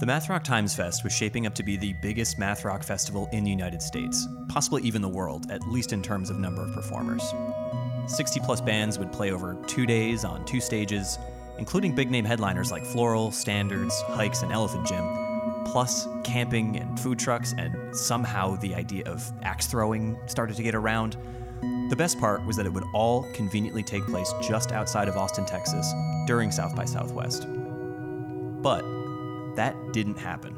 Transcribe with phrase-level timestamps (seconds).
[0.00, 3.28] The Math Rock Times Fest was shaping up to be the biggest math rock festival
[3.32, 6.72] in the United States, possibly even the world, at least in terms of number of
[6.72, 7.34] performers.
[8.06, 11.18] 60 plus bands would play over two days on two stages,
[11.58, 15.04] including big name headliners like Floral, Standards, Hikes, and Elephant Gym,
[15.66, 20.74] plus camping and food trucks, and somehow the idea of axe throwing started to get
[20.74, 21.18] around.
[21.90, 25.44] The best part was that it would all conveniently take place just outside of Austin,
[25.44, 25.92] Texas,
[26.24, 27.48] during South by Southwest.
[28.62, 28.84] But
[29.56, 30.56] that didn't happen.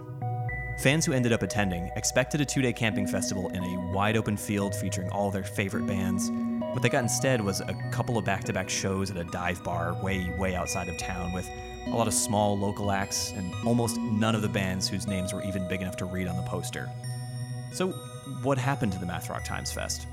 [0.80, 4.36] Fans who ended up attending expected a two day camping festival in a wide open
[4.36, 6.30] field featuring all their favorite bands.
[6.74, 9.64] What they got instead was a couple of back to back shows at a dive
[9.64, 11.48] bar way, way outside of town with
[11.86, 15.42] a lot of small local acts and almost none of the bands whose names were
[15.44, 16.90] even big enough to read on the poster.
[17.72, 17.88] So,
[18.42, 20.06] what happened to the Math Rock Times Fest?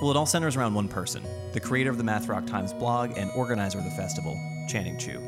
[0.00, 3.16] Well, it all centers around one person the creator of the Math Rock Times blog
[3.16, 4.38] and organizer of the festival,
[4.68, 5.20] Channing Chu.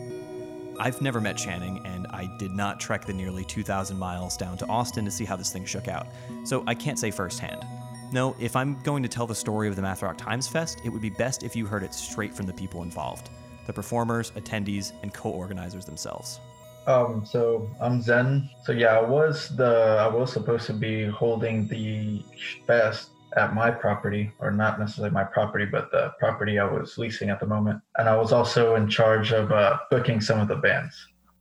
[0.78, 4.66] I've never met Channing, and I did not trek the nearly 2,000 miles down to
[4.66, 6.08] Austin to see how this thing shook out,
[6.44, 7.64] so I can't say firsthand.
[8.12, 10.90] No, if I'm going to tell the story of the Math Rock Times Fest, it
[10.90, 13.30] would be best if you heard it straight from the people involved
[13.66, 16.38] the performers, attendees, and co organizers themselves.
[16.86, 18.48] Um, so I'm Zen.
[18.62, 22.22] So yeah, I was the I was supposed to be holding the
[22.66, 27.30] fest at my property, or not necessarily my property, but the property I was leasing
[27.30, 27.80] at the moment.
[27.98, 30.94] And I was also in charge of uh, booking some of the bands.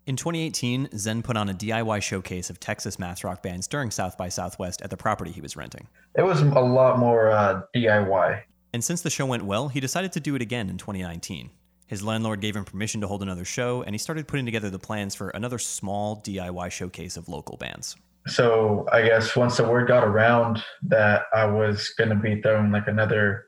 [0.05, 4.17] In 2018, Zen put on a DIY showcase of Texas math rock bands during South
[4.17, 5.87] by Southwest at the property he was renting.
[6.15, 8.43] It was a lot more uh, DIY.
[8.73, 11.49] And since the show went well, he decided to do it again in 2019.
[11.87, 14.79] His landlord gave him permission to hold another show, and he started putting together the
[14.79, 17.95] plans for another small DIY showcase of local bands
[18.27, 22.71] so I guess once the word got around that I was going to be throwing
[22.71, 23.47] like another,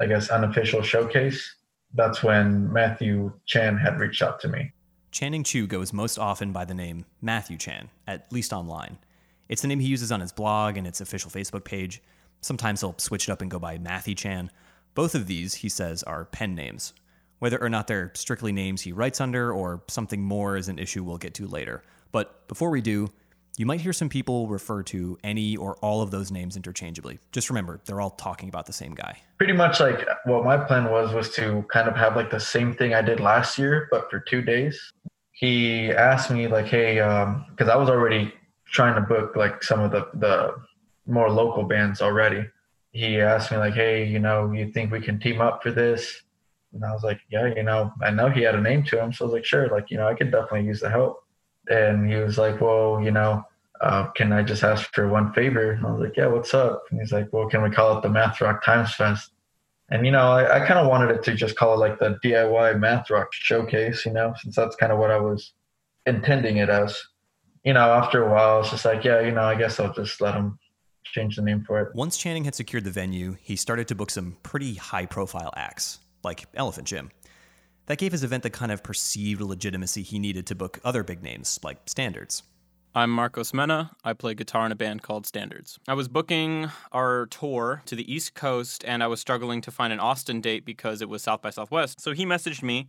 [0.00, 1.56] I guess, unofficial showcase,
[1.94, 4.72] that's when Matthew Chan had reached out to me.
[5.10, 8.98] Channing Chu goes most often by the name Matthew Chan, at least online.
[9.48, 12.02] It's the name he uses on his blog and its official Facebook page.
[12.40, 14.50] Sometimes he'll switch it up and go by Matthew Chan.
[14.94, 16.94] Both of these, he says, are pen names.
[17.38, 21.02] Whether or not they're strictly names he writes under or something more is an issue
[21.02, 21.82] we'll get to later.
[22.10, 23.10] But before we do,
[23.58, 27.18] you might hear some people refer to any or all of those names interchangeably.
[27.32, 29.18] Just remember, they're all talking about the same guy.
[29.38, 32.74] Pretty much like what my plan was was to kind of have like the same
[32.74, 34.92] thing I did last year, but for two days.
[35.32, 38.32] He asked me like, "Hey," because um, I was already
[38.66, 40.54] trying to book like some of the the
[41.06, 42.46] more local bands already.
[42.92, 46.22] He asked me like, "Hey, you know, you think we can team up for this?"
[46.72, 49.12] And I was like, "Yeah, you know, I know he had a name to him,
[49.12, 51.24] so I was like, sure, like you know, I could definitely use the help."
[51.72, 53.44] And he was like, "Well, you know,
[53.80, 56.84] uh, can I just ask for one favor?" And I was like, "Yeah, what's up?"
[56.90, 59.32] And he's like, "Well, can we call it the Math Rock Times Fest?"
[59.90, 62.18] And you know, I, I kind of wanted it to just call it like the
[62.24, 65.52] DIY Math Rock Showcase, you know, since that's kind of what I was
[66.06, 67.00] intending it as.
[67.64, 70.20] You know, after a while, it's just like, yeah, you know, I guess I'll just
[70.20, 70.58] let him
[71.04, 71.94] change the name for it.
[71.94, 76.00] Once Channing had secured the venue, he started to book some pretty high profile acts,
[76.24, 77.10] like Elephant Gym.
[77.86, 81.22] That gave his event the kind of perceived legitimacy he needed to book other big
[81.22, 82.44] names, like Standards.
[82.94, 83.90] I'm Marcos Mena.
[84.04, 85.78] I play guitar in a band called Standards.
[85.88, 89.92] I was booking our tour to the East Coast and I was struggling to find
[89.94, 92.02] an Austin date because it was South by Southwest.
[92.02, 92.88] So he messaged me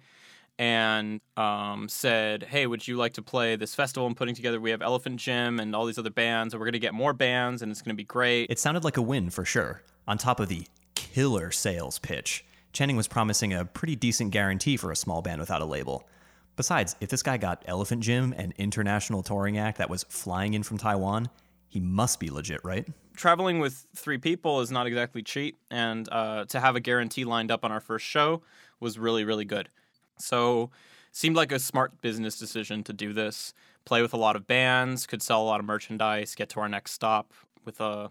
[0.59, 4.60] and um, said, Hey, would you like to play this festival I'm putting together?
[4.60, 7.14] We have Elephant Gym and all these other bands, and we're going to get more
[7.14, 8.52] bands and it's going to be great.
[8.52, 12.44] It sounded like a win for sure, on top of the killer sales pitch.
[12.73, 16.07] Channing was promising a pretty decent guarantee for a small band without a label.
[16.56, 20.63] Besides, if this guy got Elephant Gym, an international touring act that was flying in
[20.63, 21.29] from Taiwan,
[21.69, 22.88] he must be legit, right?
[23.16, 27.51] Traveling with three people is not exactly cheap, and uh, to have a guarantee lined
[27.51, 28.41] up on our first show
[28.79, 29.69] was really, really good.
[30.17, 30.72] So,
[31.12, 33.53] seemed like a smart business decision to do this.
[33.85, 36.69] Play with a lot of bands, could sell a lot of merchandise, get to our
[36.69, 37.33] next stop
[37.66, 38.09] with a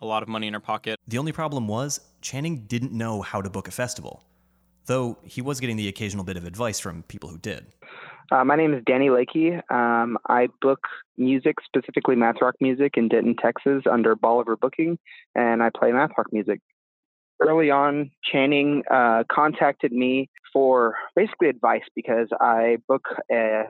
[0.00, 0.98] a lot of money in her pocket.
[1.06, 4.24] The only problem was Channing didn't know how to book a festival,
[4.86, 7.66] though he was getting the occasional bit of advice from people who did.
[8.30, 9.62] Uh, my name is Danny Lakey.
[9.72, 10.80] Um, I book
[11.16, 14.98] music, specifically math rock music, in Denton, Texas, under Bolivar Booking,
[15.34, 16.60] and I play math rock music.
[17.40, 23.64] Early on, Channing uh, contacted me for basically advice because I book a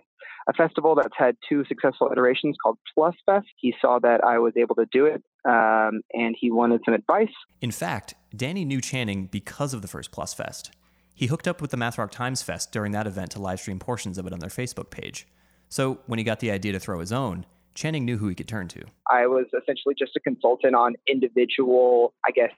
[0.48, 3.46] a festival that's had two successful iterations called Plus Fest.
[3.56, 7.32] He saw that I was able to do it um, and he wanted some advice.
[7.60, 10.72] In fact, Danny knew Channing because of the first Plus Fest.
[11.14, 14.18] He hooked up with the Math Rock Times Fest during that event to livestream portions
[14.18, 15.26] of it on their Facebook page.
[15.68, 17.44] So when he got the idea to throw his own,
[17.74, 18.84] Channing knew who he could turn to.
[19.10, 22.52] I was essentially just a consultant on individual, I guess,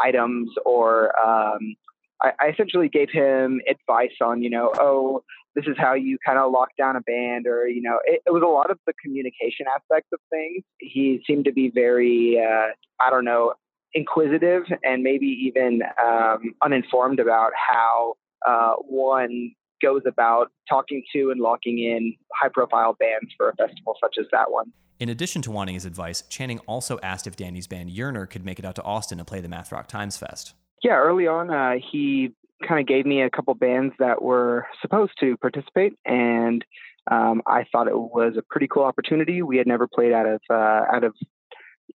[0.00, 1.76] items or um,
[2.20, 5.22] I, I essentially gave him advice on, you know, oh,
[5.58, 8.30] this is how you kind of lock down a band, or you know, it, it
[8.30, 10.62] was a lot of the communication aspects of things.
[10.78, 12.68] He seemed to be very, uh,
[13.04, 13.54] I don't know,
[13.92, 18.14] inquisitive and maybe even um, uninformed about how
[18.46, 19.50] uh, one
[19.82, 24.26] goes about talking to and locking in high profile bands for a festival such as
[24.30, 24.72] that one.
[25.00, 28.58] In addition to wanting his advice, Channing also asked if Danny's band Yearner could make
[28.58, 30.54] it out to Austin to play the Math Rock Times Fest.
[30.82, 32.34] Yeah, early on, uh, he
[32.66, 36.64] kind of gave me a couple bands that were supposed to participate, and
[37.10, 39.42] um, I thought it was a pretty cool opportunity.
[39.42, 41.14] We had never played out of uh, out of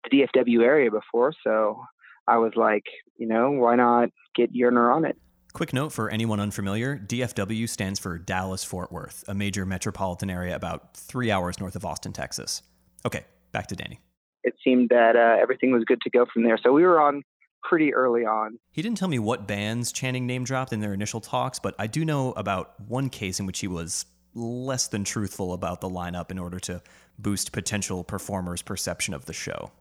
[0.04, 1.82] the DFW area before, so
[2.28, 2.86] I was like,
[3.18, 5.18] you know, why not get Yearner on it?
[5.54, 10.56] Quick note for anyone unfamiliar DFW stands for Dallas Fort Worth, a major metropolitan area
[10.56, 12.62] about three hours north of Austin, Texas.
[13.06, 14.00] Okay, back to Danny.
[14.44, 16.58] It seemed that uh, everything was good to go from there.
[16.64, 17.24] So we were on
[17.64, 18.60] pretty early on.
[18.72, 21.88] He didn't tell me what bands Channing name dropped in their initial talks, but I
[21.88, 26.32] do know about one case in which he was less than truthful about the lineup
[26.32, 26.82] in order to
[27.20, 29.72] boost potential performers' perception of the show.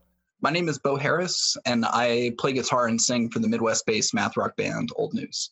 [0.41, 4.15] My name is Bo Harris, and I play guitar and sing for the Midwest based
[4.15, 5.51] math rock band Old News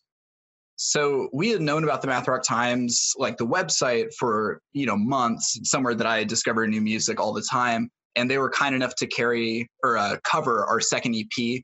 [0.79, 4.97] so we had known about the math rock times like the website for you know
[4.97, 8.95] months somewhere that i discover new music all the time and they were kind enough
[8.95, 11.63] to carry or uh, cover our second ep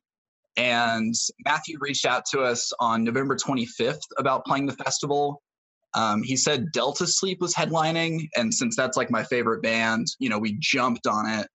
[0.56, 1.14] and
[1.44, 5.42] matthew reached out to us on november 25th about playing the festival
[5.94, 10.28] um, he said delta sleep was headlining and since that's like my favorite band you
[10.28, 11.46] know we jumped on it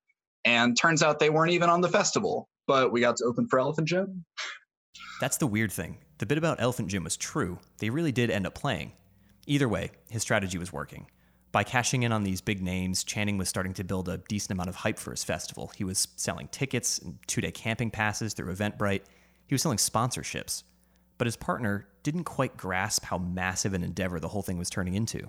[0.45, 3.59] and turns out they weren't even on the festival but we got to open for
[3.59, 4.23] elephant gym
[5.19, 7.59] that's the weird thing the bit about Elephant Gym was true.
[7.77, 8.91] They really did end up playing.
[9.47, 11.07] Either way, his strategy was working.
[11.51, 14.69] By cashing in on these big names, Channing was starting to build a decent amount
[14.69, 15.71] of hype for his festival.
[15.75, 19.01] He was selling tickets and two day camping passes through Eventbrite.
[19.47, 20.63] He was selling sponsorships.
[21.17, 24.93] But his partner didn't quite grasp how massive an endeavor the whole thing was turning
[24.93, 25.27] into.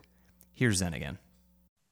[0.52, 1.18] Here's Zen again.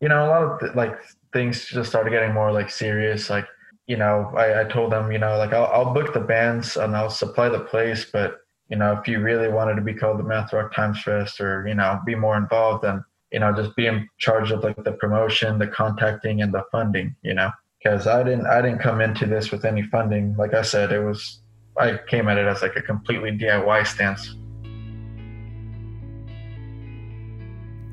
[0.01, 0.99] You know, a lot of th- like
[1.33, 3.31] things just started getting more like serious.
[3.31, 3.47] Like,
[3.87, 6.95] you know, I, I told them, you know, like I'll, I'll book the bands and
[6.95, 10.23] I'll supply the place, but you know, if you really wanted to be called the
[10.23, 13.03] Math Rock Times Fest or, you know, be more involved, then,
[13.33, 17.15] you know, just be in charge of like the promotion, the contacting and the funding,
[17.23, 20.37] you know, because I didn't, I didn't come into this with any funding.
[20.37, 21.41] Like I said, it was,
[21.77, 24.35] I came at it as like a completely DIY stance.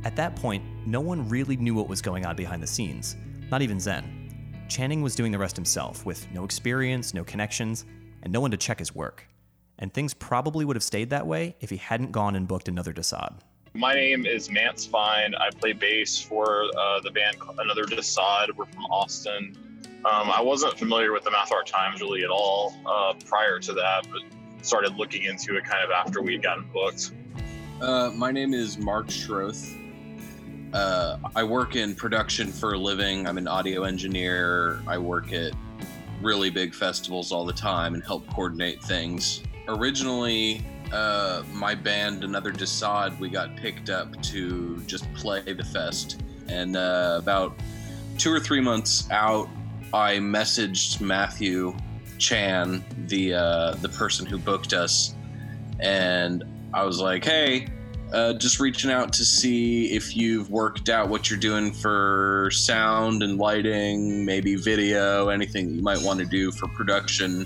[0.03, 3.15] At that point, no one really knew what was going on behind the scenes,
[3.49, 4.65] not even Zen.
[4.69, 7.85] Channing was doing the rest himself, with no experience, no connections,
[8.23, 9.27] and no one to check his work
[9.79, 12.93] and things probably would have stayed that way if he hadn't gone and booked another
[12.93, 13.39] Desaad.
[13.75, 15.35] My name is Mance Fine.
[15.35, 18.55] I play bass for uh, the band Another Desaad.
[18.55, 19.53] We're from Austin.
[20.05, 23.73] Um, I wasn't familiar with the Math Rock Times really at all uh, prior to
[23.73, 24.21] that, but
[24.65, 27.11] started looking into it kind of after we had gotten booked.
[27.81, 29.77] Uh, my name is Mark Schroth.
[30.71, 33.27] Uh, I work in production for a living.
[33.27, 34.81] I'm an audio engineer.
[34.87, 35.51] I work at
[36.21, 42.51] really big festivals all the time and help coordinate things originally uh, my band another
[42.51, 46.21] Desaad we got picked up to just play the fest.
[46.47, 47.57] And uh, about
[48.17, 49.49] two or three months out
[49.93, 51.75] i messaged matthew
[52.17, 55.15] chan the uh, the person who booked us.
[55.79, 56.43] And
[56.73, 57.67] i was like hey
[58.13, 63.23] uh, just reaching out to see if you've worked out what you're doing for sound
[63.23, 67.45] and lighting maybe video anything you might want to do for production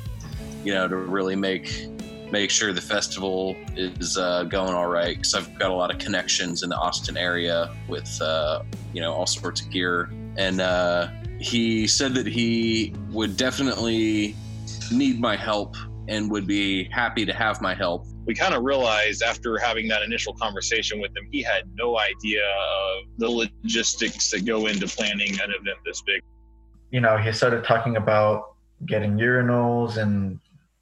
[0.63, 1.87] you know to really make
[2.31, 5.99] make sure the festival is uh, going all right because I've got a lot of
[5.99, 10.09] connections in the Austin area with uh, you know all sorts of gear.
[10.37, 11.09] And uh,
[11.39, 14.35] he said that he would definitely
[14.91, 15.75] need my help
[16.07, 18.05] and would be happy to have my help.
[18.25, 22.43] We kind of realized after having that initial conversation with him, he had no idea
[22.45, 26.21] of the logistics that go into planning an event this big.
[26.91, 28.55] You know, he started talking about
[28.85, 30.39] getting urinals and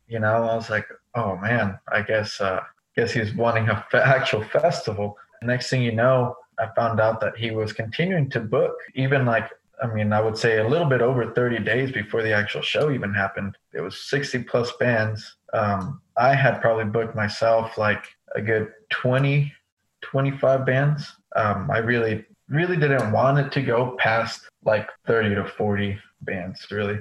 [0.08, 0.88] you know, I was like,
[1.18, 2.62] oh man, I guess uh,
[2.96, 5.18] guess he's wanting a actual festival.
[5.42, 9.50] Next thing you know, I found out that he was continuing to book, even like
[9.82, 12.90] I mean, I would say a little bit over 30 days before the actual show
[12.90, 13.58] even happened.
[13.74, 15.38] It was 60 plus bands.
[15.54, 18.04] Um, I had probably booked myself like
[18.36, 19.54] a good 20,
[20.02, 21.14] 25 bands.
[21.36, 26.66] Um, I really, really didn't want it to go past like 30 to 40 bands,
[26.72, 27.00] really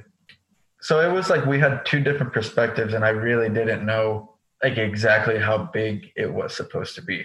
[0.86, 4.78] so it was like we had two different perspectives and i really didn't know like
[4.78, 7.24] exactly how big it was supposed to be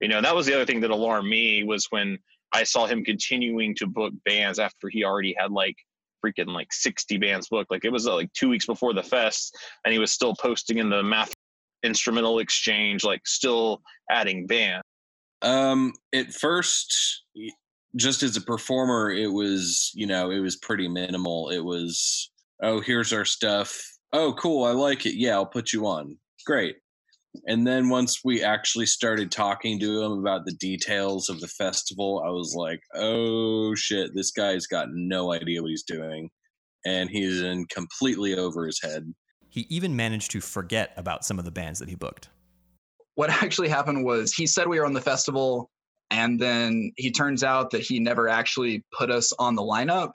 [0.00, 2.18] you know that was the other thing that alarmed me was when
[2.52, 5.76] i saw him continuing to book bands after he already had like
[6.24, 9.56] freaking like 60 bands booked like it was uh, like two weeks before the fest
[9.84, 11.34] and he was still posting in the math
[11.84, 14.82] instrumental exchange, like still adding bands.
[15.42, 17.22] Um, at first,
[17.94, 21.50] just as a performer, it was you know it was pretty minimal.
[21.50, 22.30] It was
[22.62, 23.80] oh here's our stuff.
[24.12, 25.16] Oh cool, I like it.
[25.16, 26.16] Yeah, I'll put you on.
[26.46, 26.76] Great.
[27.46, 32.22] And then once we actually started talking to him about the details of the festival,
[32.24, 36.30] I was like, oh shit, this guy's got no idea what he's doing.
[36.86, 39.12] And he's in completely over his head.
[39.48, 42.28] He even managed to forget about some of the bands that he booked.
[43.14, 45.70] What actually happened was he said we were on the festival,
[46.10, 50.12] and then he turns out that he never actually put us on the lineup.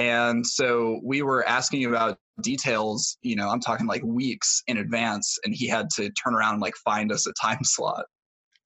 [0.00, 5.38] And so we were asking about details, you know, I'm talking like weeks in advance,
[5.44, 8.06] and he had to turn around and like find us a time slot.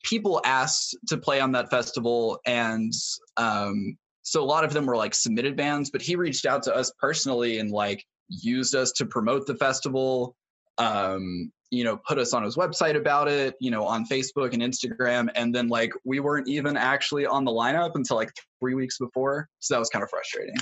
[0.04, 2.92] People asked to play on that festival, and
[3.36, 6.74] um, so a lot of them were like submitted bands, but he reached out to
[6.74, 10.36] us personally and like used us to promote the festival.
[10.78, 14.62] Um, you know, put us on his website about it, you know, on Facebook and
[14.62, 15.28] Instagram.
[15.34, 19.48] And then like we weren't even actually on the lineup until like three weeks before.
[19.58, 20.54] So that was kind of frustrating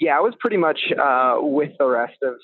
[0.00, 2.34] yeah, I was pretty much uh, with the rest of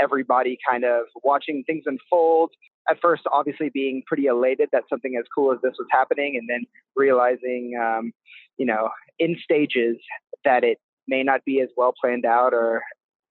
[0.00, 2.50] everybody, kind of watching things unfold.
[2.88, 6.48] At first, obviously, being pretty elated that something as cool as this was happening, and
[6.48, 6.64] then
[6.94, 8.12] realizing, um,
[8.58, 9.96] you know, in stages
[10.44, 12.82] that it may not be as well planned out or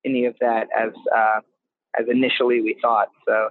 [0.05, 1.39] any of that as uh,
[1.97, 3.07] as initially we thought.
[3.27, 3.49] So.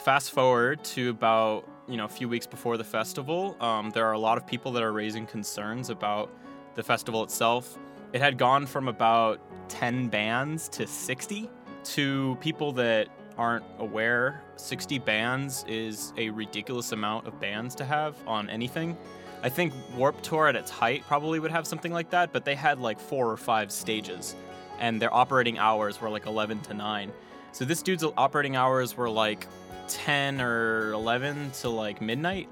[0.00, 4.12] Fast forward to about you know a few weeks before the festival, um, there are
[4.12, 6.30] a lot of people that are raising concerns about
[6.74, 7.78] the festival itself.
[8.14, 11.50] It had gone from about 10 bands to 60.
[11.84, 18.16] To people that aren't aware, 60 bands is a ridiculous amount of bands to have
[18.26, 18.96] on anything.
[19.42, 22.54] I think Warped Tour at its height probably would have something like that, but they
[22.54, 24.34] had like four or five stages,
[24.78, 27.12] and their operating hours were like 11 to 9.
[27.52, 29.46] So this dude's operating hours were like
[29.92, 32.48] 10 or 11 to like midnight,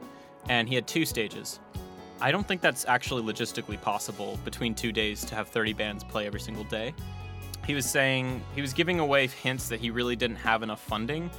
[0.48, 1.60] and he had two stages.
[2.20, 6.26] I don't think that's actually logistically possible between two days to have 30 bands play
[6.26, 6.92] every single day.
[7.66, 11.30] He was saying, he was giving away hints that he really didn't have enough funding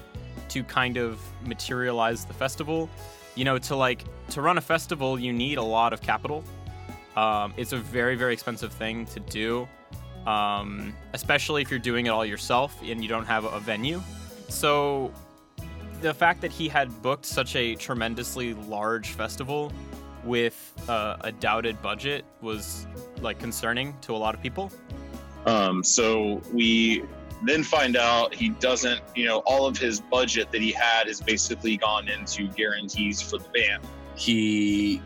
[0.49, 2.89] to kind of materialize the festival.
[3.35, 6.43] You know, to like, to run a festival, you need a lot of capital.
[7.15, 9.67] Um, it's a very, very expensive thing to do,
[10.25, 14.01] um, especially if you're doing it all yourself and you don't have a venue.
[14.49, 15.11] So
[16.01, 19.71] the fact that he had booked such a tremendously large festival
[20.23, 22.87] with uh, a doubted budget was
[23.21, 24.71] like concerning to a lot of people.
[25.45, 27.03] Um, so we
[27.43, 31.21] then find out he doesn't, you know, all of his budget that he had is
[31.21, 33.83] basically gone into guarantees for the band.
[34.15, 35.01] He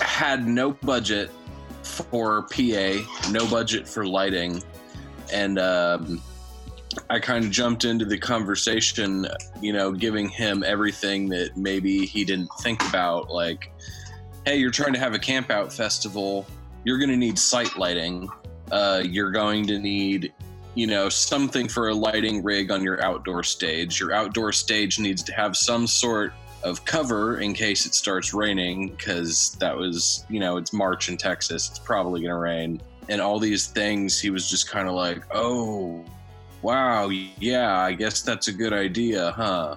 [0.00, 1.30] had no budget
[1.82, 4.62] for PA, no budget for lighting,
[5.32, 6.20] and um,
[7.08, 9.26] I kind of jumped into the conversation,
[9.60, 13.30] you know, giving him everything that maybe he didn't think about.
[13.30, 13.72] Like,
[14.44, 16.46] hey, you're trying to have a campout festival.
[16.84, 18.28] You're going to need site lighting.
[18.72, 20.32] Uh, you're going to need,
[20.74, 24.00] you know, something for a lighting rig on your outdoor stage.
[24.00, 26.32] Your outdoor stage needs to have some sort
[26.62, 31.16] of cover in case it starts raining, because that was, you know, it's March in
[31.16, 31.70] Texas.
[31.70, 32.80] It's probably going to rain.
[33.08, 36.04] And all these things, he was just kind of like, oh,
[36.62, 39.76] wow, yeah, I guess that's a good idea, huh?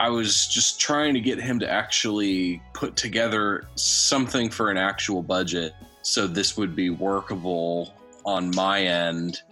[0.00, 5.22] I was just trying to get him to actually put together something for an actual
[5.22, 5.72] budget
[6.02, 7.94] so this would be workable
[8.26, 9.42] on my end.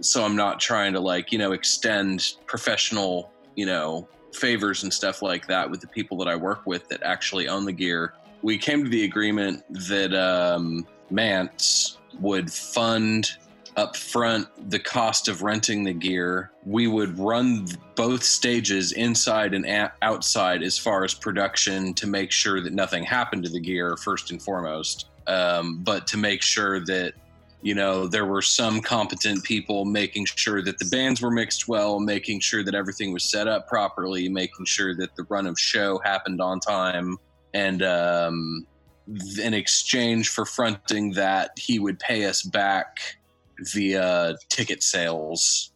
[0.00, 5.22] So I'm not trying to, like, you know, extend professional, you know, favors and stuff
[5.22, 8.14] like that with the people that I work with that actually own the gear.
[8.42, 13.30] We came to the agreement that um, Mance would fund
[13.80, 16.50] up front the cost of renting the gear.
[16.66, 22.30] We would run both stages inside and a- outside as far as production to make
[22.30, 25.06] sure that nothing happened to the gear first and foremost.
[25.26, 27.14] Um, but to make sure that
[27.62, 32.00] you know there were some competent people making sure that the bands were mixed well
[32.00, 36.00] making sure that everything was set up properly making sure that the run of show
[36.02, 37.18] happened on time
[37.52, 38.66] and um,
[39.42, 43.19] in exchange for fronting that he would pay us back
[43.60, 45.72] via ticket sales.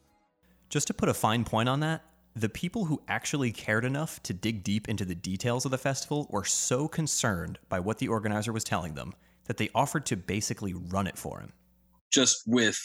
[0.68, 2.02] Just to put a fine point on that,
[2.36, 6.26] the people who actually cared enough to dig deep into the details of the festival
[6.30, 9.14] were so concerned by what the organizer was telling them
[9.44, 11.52] that they offered to basically run it for him.
[12.12, 12.80] Just with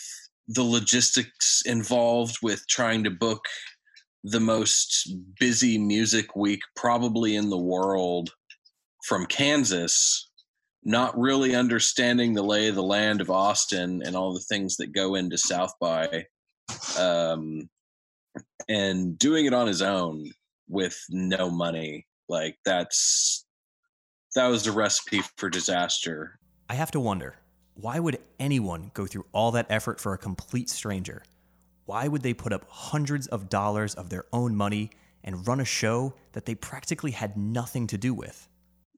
[0.47, 3.45] the logistics involved with trying to book
[4.23, 8.31] the most busy music week probably in the world
[9.05, 10.28] from Kansas
[10.83, 14.93] not really understanding the lay of the land of Austin and all the things that
[14.93, 16.25] go into South by.
[16.97, 17.69] Um,
[18.67, 20.31] and doing it on his own
[20.67, 23.45] with no money like that's
[24.35, 27.35] that was a recipe for disaster I have to wonder
[27.79, 31.23] why would anyone go through all that effort for a complete stranger?
[31.85, 34.91] Why would they put up hundreds of dollars of their own money
[35.23, 38.48] and run a show that they practically had nothing to do with?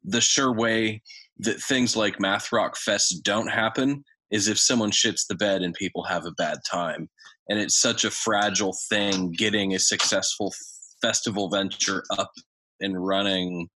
[0.04, 1.02] The sure way
[1.40, 5.74] that things like math rock fest don't happen is if someone shits the bed and
[5.74, 7.10] people have a bad time.
[7.50, 10.54] And it's such a fragile thing getting a successful
[11.02, 12.32] festival venture up
[12.80, 13.68] and running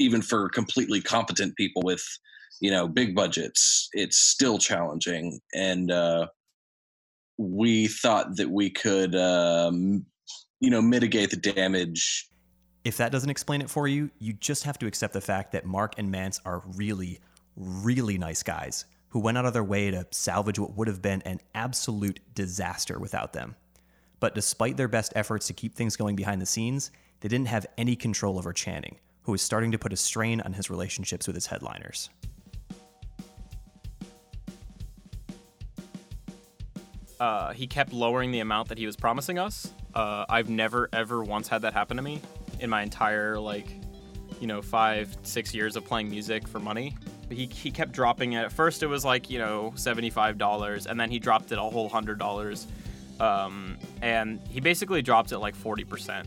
[0.00, 2.02] even for completely competent people with
[2.60, 3.88] you know big budgets.
[3.92, 5.40] It's still challenging.
[5.54, 6.28] And uh,
[7.36, 10.06] we thought that we could um,
[10.60, 12.28] you know mitigate the damage
[12.84, 15.64] If that doesn't explain it for you, you just have to accept the fact that
[15.64, 17.18] Mark and Mance are really,
[17.56, 21.22] really nice guys who went out of their way to salvage what would have been
[21.22, 23.56] an absolute disaster without them.
[24.20, 27.66] But despite their best efforts to keep things going behind the scenes, they didn't have
[27.78, 31.36] any control over Channing, who was starting to put a strain on his relationships with
[31.36, 32.10] his headliners.
[37.20, 39.72] uh, he kept lowering the amount that he was promising us.
[39.94, 42.20] Uh, I've never ever once had that happen to me
[42.64, 43.70] in my entire like,
[44.40, 46.96] you know, five six years of playing music for money.
[47.30, 48.38] He he kept dropping it.
[48.38, 51.58] At first, it was like you know seventy five dollars, and then he dropped it
[51.58, 52.66] a whole hundred dollars,
[53.20, 56.26] um, and he basically dropped it like forty percent.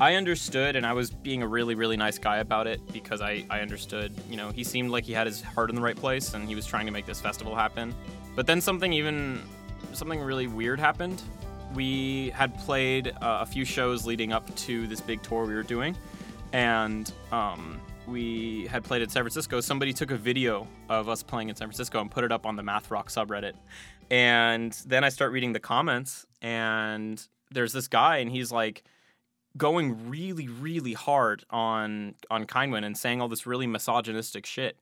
[0.00, 3.44] I understood, and I was being a really, really nice guy about it because I,
[3.48, 4.12] I understood.
[4.28, 6.56] You know, he seemed like he had his heart in the right place, and he
[6.56, 7.94] was trying to make this festival happen.
[8.34, 9.40] But then something even
[9.92, 11.22] something really weird happened.
[11.74, 15.62] We had played uh, a few shows leading up to this big tour we were
[15.62, 15.96] doing,
[16.52, 19.60] and um, we had played at San Francisco.
[19.60, 22.56] Somebody took a video of us playing in San Francisco and put it up on
[22.56, 23.54] the Math Rock subreddit.
[24.10, 28.84] And then I start reading the comments, and there's this guy, and he's like
[29.56, 34.76] going really, really hard on on Kindwin and saying all this really misogynistic shit.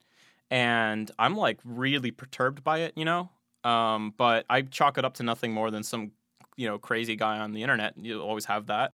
[0.51, 3.31] And I'm like really perturbed by it, you know.
[3.64, 6.12] Um, but I chalk it up to nothing more than some,
[6.57, 7.95] you know, crazy guy on the internet.
[7.97, 8.93] You always have that.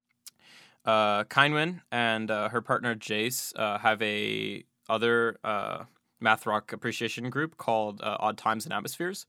[0.85, 5.85] Uh, Kindwin and uh, her partner Jace uh, have a other uh,
[6.21, 9.27] math rock appreciation group called uh, Odd Times and Atmospheres.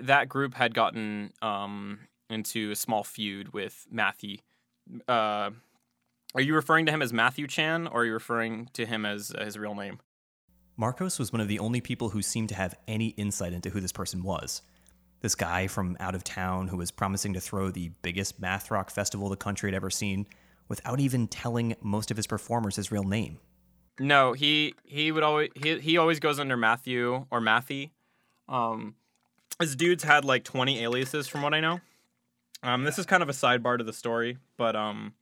[0.00, 4.38] That group had gotten um, into a small feud with Matthew.
[5.06, 5.50] Uh,
[6.34, 9.32] are you referring to him as Matthew Chan, or are you referring to him as
[9.36, 10.00] uh, his real name?
[10.76, 13.80] Marcos was one of the only people who seemed to have any insight into who
[13.80, 14.62] this person was.
[15.22, 18.90] This guy from out of town who was promising to throw the biggest math rock
[18.90, 20.26] festival the country had ever seen
[20.68, 23.38] without even telling most of his performers his real name.
[24.00, 27.88] No, he he would always he he always goes under Matthew or Matthew.
[28.48, 28.96] Um,
[29.60, 31.80] his dude's had like twenty aliases from what I know.
[32.64, 35.14] Um, this is kind of a sidebar to the story, but um,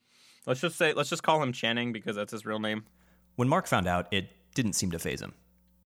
[0.46, 2.84] let's just say let's just call him Channing because that's his real name.
[3.36, 5.34] When Mark found out, it didn't seem to phase him.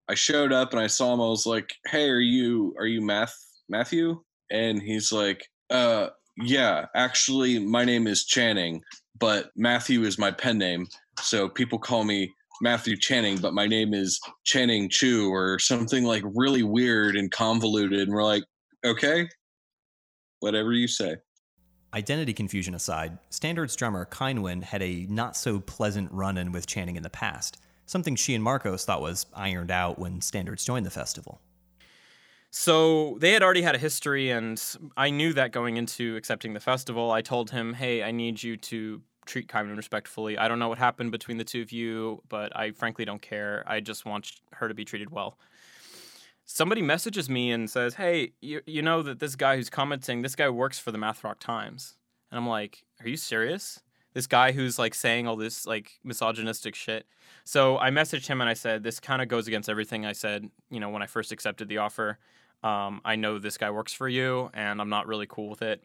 [0.08, 1.20] I showed up and I saw him.
[1.22, 6.86] I was like, "Hey, are you are you Math Matthew?" And he's like, "Uh, yeah.
[6.94, 8.82] Actually, my name is Channing,
[9.18, 10.86] but Matthew is my pen name,
[11.20, 16.22] so people call me Matthew Channing, but my name is Channing Chu or something like
[16.36, 18.44] really weird and convoluted." And we're like,
[18.84, 19.28] "Okay,
[20.40, 21.16] whatever you say."
[21.94, 26.96] Identity confusion aside, Standard's drummer Kindwin had a not so pleasant run in with Channing
[26.96, 30.90] in the past, something she and Marcos thought was ironed out when Standards joined the
[30.90, 31.40] festival.
[32.54, 34.62] So they had already had a history, and
[34.94, 37.10] I knew that going into accepting the festival.
[37.10, 40.36] I told him, "Hey, I need you to treat Kyman respectfully.
[40.36, 43.64] I don't know what happened between the two of you, but I frankly don't care.
[43.66, 45.38] I just want her to be treated well."
[46.44, 50.36] Somebody messages me and says, "Hey, you you know that this guy who's commenting, this
[50.36, 51.96] guy works for the Math Rock Times,"
[52.30, 53.80] and I'm like, "Are you serious?"
[54.12, 57.06] This guy who's like saying all this like misogynistic shit.
[57.44, 60.50] So I messaged him and I said, "This kind of goes against everything I said,
[60.70, 62.18] you know, when I first accepted the offer."
[62.62, 65.82] Um, I know this guy works for you, and I'm not really cool with it.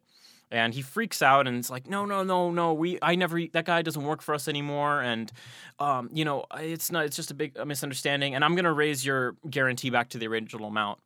[0.49, 2.73] And he freaks out and it's like, no, no, no, no.
[2.73, 3.37] We, I never.
[3.51, 5.01] That guy doesn't work for us anymore.
[5.01, 5.29] And,
[5.77, 7.03] um, you know, it's not.
[7.05, 8.33] It's just a big misunderstanding.
[8.33, 10.99] And I'm gonna raise your guarantee back to the original amount.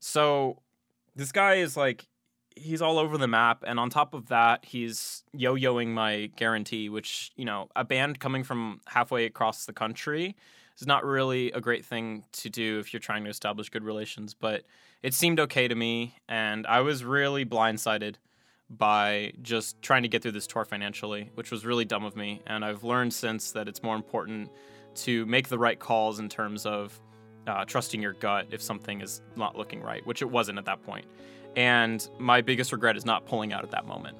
[0.00, 0.58] So,
[1.14, 2.08] this guy is like,
[2.56, 3.62] he's all over the map.
[3.64, 8.42] And on top of that, he's yo-yoing my guarantee, which you know, a band coming
[8.42, 10.34] from halfway across the country
[10.80, 14.34] is not really a great thing to do if you're trying to establish good relations.
[14.34, 14.62] But
[15.02, 18.16] it seemed okay to me, and I was really blindsided
[18.70, 22.40] by just trying to get through this tour financially, which was really dumb of me.
[22.46, 24.50] And I've learned since that it's more important
[24.96, 26.98] to make the right calls in terms of
[27.46, 30.82] uh, trusting your gut if something is not looking right, which it wasn't at that
[30.82, 31.06] point.
[31.56, 34.16] And my biggest regret is not pulling out at that moment.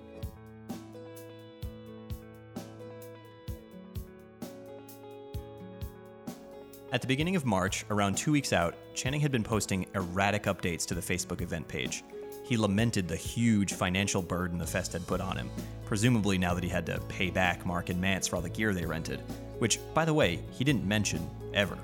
[6.92, 10.85] At the beginning of March, around two weeks out, Channing had been posting erratic updates
[10.87, 12.03] to the Facebook event page.
[12.42, 15.48] He lamented the huge financial burden the fest had put on him,
[15.85, 18.74] presumably now that he had to pay back Mark and Mance for all the gear
[18.74, 19.20] they rented,
[19.61, 21.79] which, by the way, he didn't mention ever.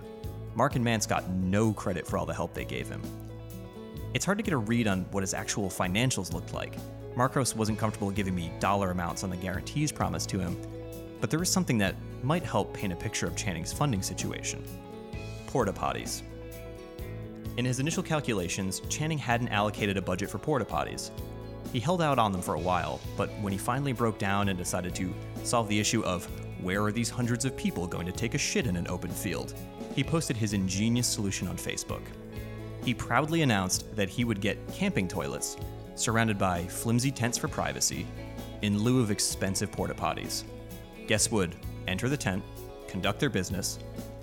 [0.57, 3.01] Mark and Mance got no credit for all the help they gave him.
[4.13, 6.75] It's hard to get a read on what his actual financials looked like.
[7.15, 10.57] Marcos wasn't comfortable giving me dollar amounts on the guarantees promised to him,
[11.21, 14.65] but there is something that might help paint a picture of Channing's funding situation
[15.47, 16.23] porta potties.
[17.57, 21.11] In his initial calculations, Channing hadn't allocated a budget for porta potties.
[21.73, 24.59] He held out on them for a while, but when he finally broke down and
[24.59, 26.27] decided to solve the issue of
[26.63, 29.55] where are these hundreds of people going to take a shit in an open field,
[29.95, 32.03] he posted his ingenious solution on Facebook.
[32.85, 35.57] He proudly announced that he would get camping toilets,
[35.95, 38.07] surrounded by flimsy tents for privacy,
[38.63, 40.45] in lieu of expensive porta potties.
[41.07, 41.57] Guests would
[41.89, 42.45] enter the tent,
[42.89, 43.79] conduct their business,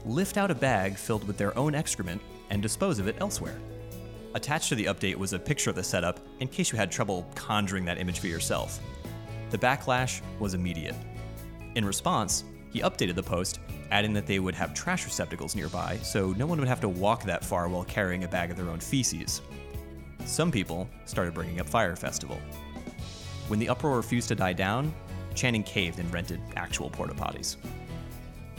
[0.05, 3.59] lift out a bag filled with their own excrement, and dispose of it elsewhere.
[4.35, 7.27] Attached to the update was a picture of the setup in case you had trouble
[7.35, 8.79] conjuring that image for yourself.
[9.51, 10.95] The backlash was immediate.
[11.75, 13.59] In response, he updated the post,
[13.91, 17.23] adding that they would have trash receptacles nearby so no one would have to walk
[17.23, 19.41] that far while carrying a bag of their own feces.
[20.25, 22.39] Some people started bringing up Fyre Festival.
[23.47, 24.93] When the uproar refused to die down,
[25.35, 27.57] Channing caved and rented actual porta potties.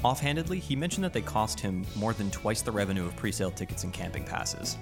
[0.04, 3.84] Offhandedly, he mentioned that they cost him more than twice the revenue of presale tickets
[3.84, 4.76] and camping passes.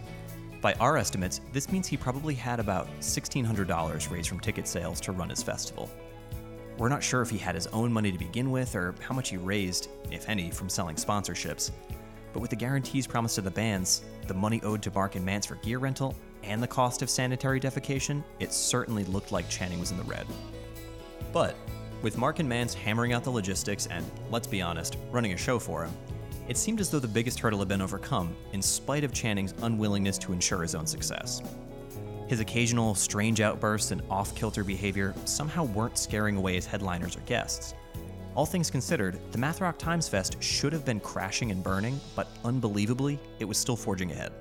[0.60, 5.12] By our estimates, this means he probably had about $1,600 raised from ticket sales to
[5.12, 5.88] run his festival.
[6.76, 9.28] We're not sure if he had his own money to begin with or how much
[9.28, 11.70] he raised, if any, from selling sponsorships.
[12.32, 15.46] But with the guarantees promised to the bands, the money owed to Mark and Mance
[15.46, 19.92] for gear rental, and the cost of sanitary defecation, it certainly looked like Channing was
[19.92, 20.26] in the red.
[21.32, 21.54] But
[22.02, 25.58] with Mark and Mance hammering out the logistics and, let's be honest, running a show
[25.58, 25.92] for him,
[26.48, 30.18] it seemed as though the biggest hurdle had been overcome, in spite of Channing's unwillingness
[30.18, 31.40] to ensure his own success.
[32.26, 37.20] His occasional strange outbursts and off kilter behavior somehow weren't scaring away his headliners or
[37.20, 37.74] guests.
[38.34, 43.18] All things considered, the Mathrock Times Fest should have been crashing and burning, but unbelievably,
[43.38, 44.32] it was still forging ahead.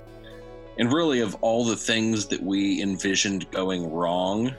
[0.78, 4.54] And really, of all the things that we envisioned going wrong,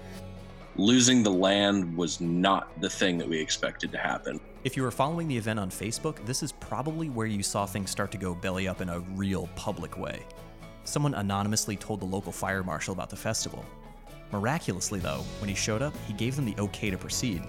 [0.75, 4.39] losing the land was not the thing that we expected to happen.
[4.63, 7.91] If you were following the event on Facebook, this is probably where you saw things
[7.91, 10.21] start to go belly up in a real public way.
[10.83, 13.65] Someone anonymously told the local fire marshal about the festival.
[14.31, 17.43] Miraculously, though, when he showed up, he gave them the okay to proceed.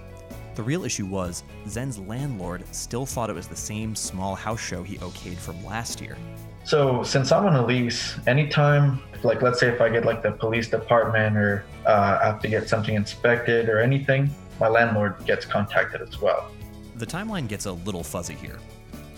[0.55, 4.83] The real issue was, Zen's landlord still thought it was the same small house show
[4.83, 6.15] he okayed from last year.
[6.63, 10.31] So since I'm on a lease, anytime, like let's say if I get like the
[10.31, 15.45] police department or uh, I have to get something inspected or anything, my landlord gets
[15.45, 16.49] contacted as well.
[16.95, 18.57] The timeline gets a little fuzzy here.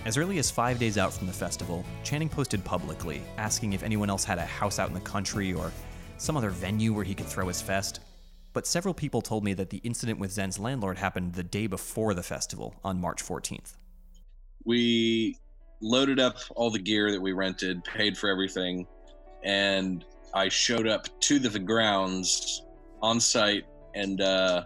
[0.05, 4.09] As early as five days out from the festival, Channing posted publicly, asking if anyone
[4.09, 5.71] else had a house out in the country or
[6.17, 7.99] some other venue where he could throw his fest.
[8.57, 12.15] But several people told me that the incident with Zen's landlord happened the day before
[12.15, 13.75] the festival, on March 14th.
[14.65, 15.37] We
[15.79, 18.87] loaded up all the gear that we rented, paid for everything,
[19.43, 22.63] and I showed up to the grounds
[22.99, 24.63] on site and uh,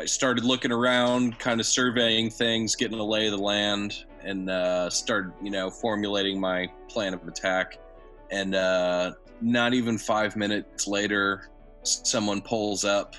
[0.00, 4.48] I started looking around, kind of surveying things, getting a lay of the land, and
[4.48, 7.78] uh, started, you know, formulating my plan of attack.
[8.30, 11.50] And uh, not even five minutes later,
[11.82, 13.16] someone pulls up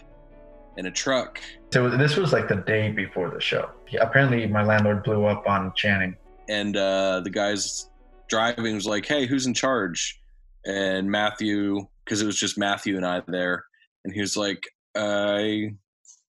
[0.78, 1.39] in a truck.
[1.73, 3.69] So this was like the day before the show.
[3.99, 6.15] apparently, my landlord blew up on Channing
[6.49, 7.89] and uh, the guy's
[8.30, 10.19] driving was like, "Hey, who's in charge?"
[10.65, 13.65] And Matthew, because it was just Matthew and I there,
[14.04, 14.62] and he was like,
[14.95, 15.71] "I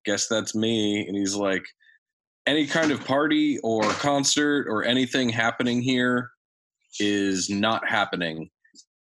[0.05, 1.65] guess that's me." And he's like,
[2.47, 6.31] "Any kind of party or concert or anything happening here
[7.01, 8.51] is not happening.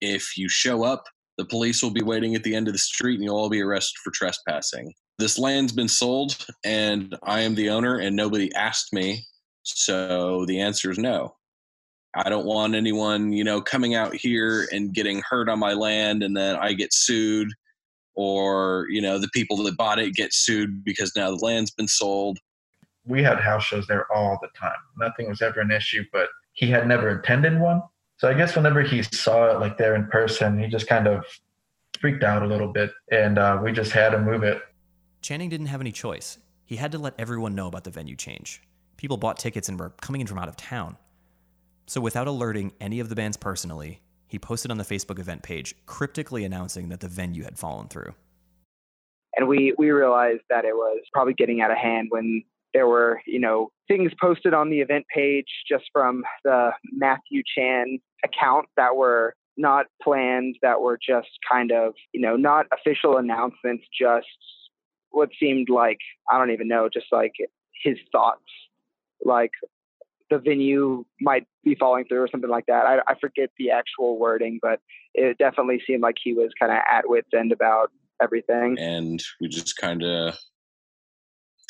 [0.01, 1.05] If you show up,
[1.39, 3.62] the police will be waiting at the end of the street, and you'll all be
[3.62, 8.93] arrested for trespassing." This land's been sold, and I am the owner, and nobody asked
[8.93, 9.25] me
[9.63, 11.36] so the answer is no.
[12.15, 16.23] I don't want anyone, you know, coming out here and getting hurt on my land
[16.23, 17.49] and then I get sued
[18.15, 21.88] or, you know, the people that bought it get sued because now the land's been
[21.88, 22.39] sold.
[23.06, 24.73] We had house shows there all the time.
[24.97, 27.82] Nothing was ever an issue, but he had never attended one.
[28.19, 31.23] So I guess whenever he saw it like there in person, he just kind of
[32.01, 34.62] freaked out a little bit and uh, we just had to move it.
[35.21, 36.38] Channing didn't have any choice.
[36.65, 38.62] He had to let everyone know about the venue change.
[38.97, 40.97] People bought tickets and were coming in from out of town.
[41.88, 45.73] So, without alerting any of the bands personally, he posted on the Facebook event page,
[45.86, 48.13] cryptically announcing that the venue had fallen through.
[49.36, 53.21] And we, we realized that it was probably getting out of hand when there were,
[53.25, 58.95] you know, things posted on the event page just from the Matthew Chan account that
[58.95, 64.27] were not planned, that were just kind of, you know, not official announcements, just
[65.12, 65.97] what seemed like,
[66.32, 67.34] I don't even know, just like
[67.84, 68.43] his thoughts.
[69.25, 69.51] Like
[70.29, 72.86] the venue might be falling through or something like that.
[72.86, 74.79] I, I forget the actual wording, but
[75.13, 78.77] it definitely seemed like he was kind of at wit's end about everything.
[78.79, 80.38] And we just kind of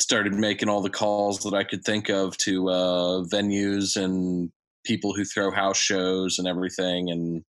[0.00, 4.50] started making all the calls that I could think of to uh, venues and
[4.84, 7.10] people who throw house shows and everything.
[7.10, 7.44] And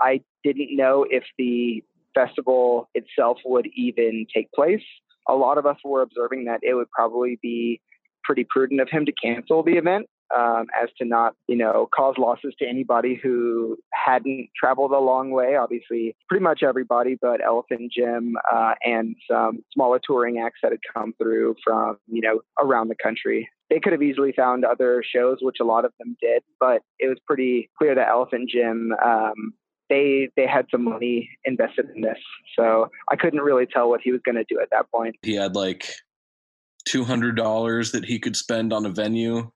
[0.00, 1.82] I didn't know if the
[2.14, 4.82] festival itself would even take place.
[5.28, 7.80] A lot of us were observing that it would probably be
[8.24, 12.14] pretty prudent of him to cancel the event um, as to not, you know, cause
[12.18, 15.56] losses to anybody who hadn't traveled a long way.
[15.56, 20.80] Obviously, pretty much everybody, but Elephant Gym uh, and some smaller touring acts that had
[20.94, 23.48] come through from, you know, around the country.
[23.70, 27.08] They could have easily found other shows, which a lot of them did, but it
[27.08, 29.54] was pretty clear that Elephant Gym um,
[29.90, 32.18] they they had some money invested in this.
[32.58, 35.16] So I couldn't really tell what he was going to do at that point.
[35.22, 35.86] He had like
[36.86, 39.50] two hundred dollars that he could spend on a venue,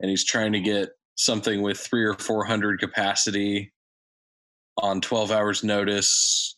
[0.00, 3.72] and he's trying to get something with three or four hundred capacity
[4.78, 6.56] on twelve hours notice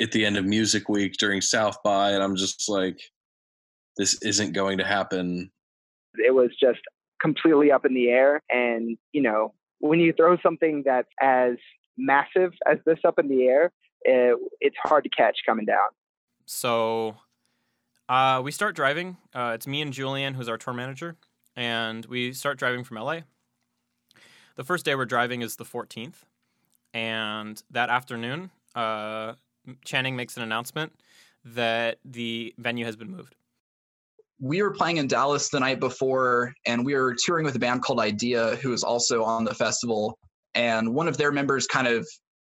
[0.00, 3.00] at the end of Music Week during South by, and I'm just like,
[3.96, 5.50] this isn't going to happen.
[6.14, 6.80] It was just
[7.20, 11.56] completely up in the air, and you know when you throw something that's as
[11.96, 13.70] massive as this up in the air,
[14.02, 15.88] it, it's hard to catch coming down.
[16.46, 17.16] So
[18.08, 19.16] uh, we start driving.
[19.34, 21.16] Uh, it's me and Julian, who's our tour manager,
[21.56, 23.20] and we start driving from LA.
[24.56, 26.24] The first day we're driving is the 14th,
[26.92, 29.34] and that afternoon, uh,
[29.84, 30.92] Channing makes an announcement
[31.44, 33.34] that the venue has been moved.
[34.40, 37.82] We were playing in Dallas the night before, and we were touring with a band
[37.82, 40.18] called Idea, who is also on the festival
[40.54, 42.08] and one of their members kind of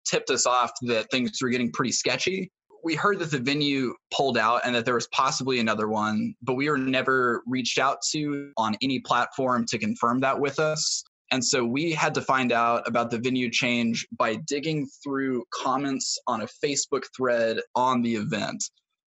[0.06, 2.52] tipped us off that things were getting pretty sketchy.
[2.84, 6.56] We heard that the venue pulled out and that there was possibly another one, but
[6.56, 11.04] we were never reached out to on any platform to confirm that with us.
[11.32, 16.18] And so we had to find out about the venue change by digging through comments
[16.26, 18.64] on a Facebook thread on the event.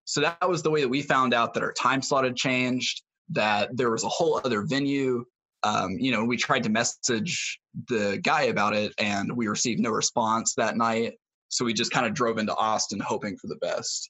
[0.05, 3.01] So that was the way that we found out that our time slot had changed,
[3.29, 5.25] that there was a whole other venue,
[5.63, 9.91] um, you know, we tried to message the guy about it and we received no
[9.91, 11.13] response that night.
[11.51, 14.09] So we just kind of drove into Austin hoping for the best.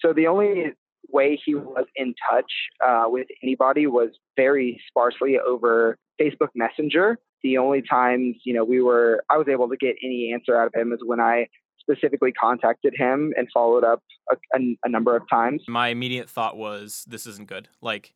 [0.00, 0.72] So the only
[1.08, 2.50] way he was in touch
[2.84, 7.18] uh, with anybody was very sparsely over Facebook Messenger.
[7.42, 10.66] The only times, you know, we were, I was able to get any answer out
[10.66, 11.46] of him is when I
[11.80, 15.62] specifically contacted him and followed up a, a, a number of times.
[15.68, 17.68] My immediate thought was, this isn't good.
[17.80, 18.14] Like,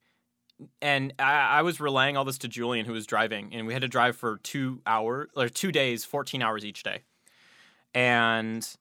[0.80, 3.82] and I, I, was relaying all this to Julian, who was driving, and we had
[3.82, 7.02] to drive for two hours, or two days, fourteen hours each day,
[7.96, 8.76] and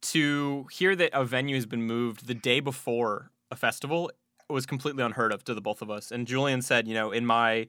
[0.00, 4.10] to hear that a venue has been moved the day before a festival
[4.48, 6.10] was completely unheard of to the both of us.
[6.10, 7.66] And Julian said, you know, in my,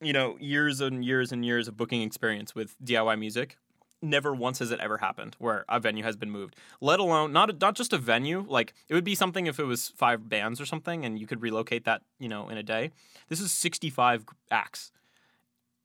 [0.00, 3.58] you know, years and years and years of booking experience with DIY music,
[4.00, 7.60] never once has it ever happened where a venue has been moved let alone not
[7.60, 10.64] not just a venue like it would be something if it was five bands or
[10.64, 12.92] something and you could relocate that you know in a day
[13.28, 14.92] this is 65 acts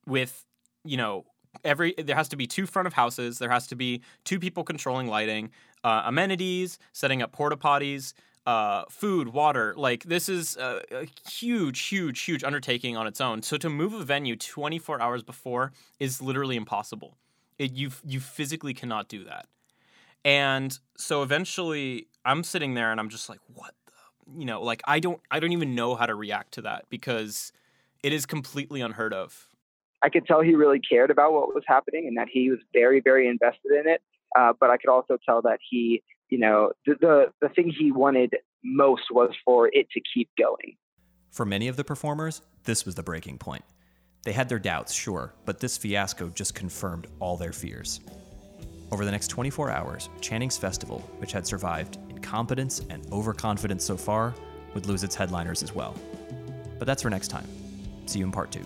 [0.05, 0.45] with
[0.85, 1.25] you know
[1.63, 4.63] every there has to be two front of houses there has to be two people
[4.63, 5.49] controlling lighting
[5.83, 8.13] uh, amenities setting up porta potties
[8.45, 9.73] uh, food, water.
[9.77, 13.41] Like this is a, a, huge, huge, huge undertaking on its own.
[13.41, 17.17] So to move a venue 24 hours before is literally impossible.
[17.57, 19.47] It, you you physically cannot do that.
[20.25, 24.81] And so eventually I'm sitting there and I'm just like, what the you know, like
[24.85, 27.53] I don't I don't even know how to react to that because
[28.01, 29.47] it is completely unheard of.
[30.03, 32.99] I could tell he really cared about what was happening and that he was very,
[32.99, 34.01] very invested in it.
[34.37, 37.91] Uh, but I could also tell that he, you know, the, the the thing he
[37.91, 40.75] wanted most was for it to keep going.
[41.31, 43.63] For many of the performers, this was the breaking point.
[44.23, 47.99] They had their doubts, sure, but this fiasco just confirmed all their fears.
[48.91, 54.33] Over the next 24 hours, Channing's festival, which had survived incompetence and overconfidence so far,
[54.73, 55.95] would lose its headliners as well.
[56.79, 57.47] But that's for next time.
[58.05, 58.65] See you in part two.